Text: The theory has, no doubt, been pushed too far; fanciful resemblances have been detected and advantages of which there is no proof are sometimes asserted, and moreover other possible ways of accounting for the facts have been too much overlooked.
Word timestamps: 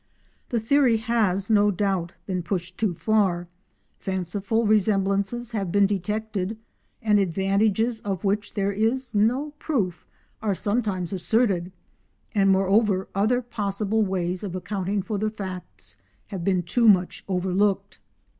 The 0.49 0.59
theory 0.59 0.97
has, 0.97 1.47
no 1.47 1.69
doubt, 1.69 2.13
been 2.25 2.41
pushed 2.41 2.79
too 2.79 2.95
far; 2.95 3.47
fanciful 3.99 4.65
resemblances 4.65 5.51
have 5.51 5.71
been 5.71 5.85
detected 5.85 6.57
and 7.03 7.19
advantages 7.19 7.99
of 7.99 8.23
which 8.23 8.55
there 8.55 8.71
is 8.71 9.13
no 9.13 9.51
proof 9.59 10.07
are 10.41 10.55
sometimes 10.55 11.13
asserted, 11.13 11.71
and 12.33 12.49
moreover 12.49 13.09
other 13.13 13.43
possible 13.43 14.01
ways 14.01 14.41
of 14.41 14.55
accounting 14.55 15.03
for 15.03 15.19
the 15.19 15.29
facts 15.29 15.97
have 16.29 16.43
been 16.43 16.63
too 16.63 16.87
much 16.89 17.23
overlooked. 17.27 17.99